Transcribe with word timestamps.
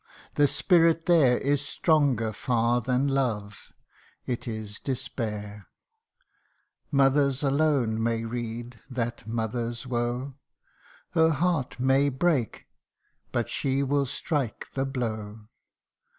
the 0.33 0.47
spirit 0.47 1.05
there 1.05 1.37
Is 1.37 1.61
stronger 1.61 2.33
far 2.33 2.81
than 2.81 3.07
love 3.07 3.69
it 4.25 4.47
is 4.47 4.79
despair! 4.79 5.67
Mothers 6.89 7.43
alone 7.43 8.01
may 8.01 8.25
read 8.25 8.79
that 8.89 9.27
mother's 9.27 9.85
woe: 9.85 10.33
Her 11.11 11.29
heart 11.29 11.79
may 11.79 12.09
break 12.09 12.65
but 13.31 13.47
she 13.47 13.83
will 13.83 14.07
strike 14.07 14.69
the 14.73 14.87
blow. 14.87 15.41